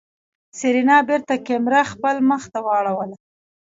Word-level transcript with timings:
سېرېنا 0.57 0.97
بېرته 1.09 1.33
کمره 1.47 1.81
خپل 1.91 2.15
مخ 2.29 2.43
ته 2.53 2.59
واړوله. 2.65 3.17